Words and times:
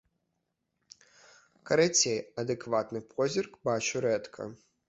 Карацей, 1.71 2.19
адэкватны 2.45 3.05
позірк 3.13 3.51
бачу 3.71 4.05
рэдка. 4.09 4.53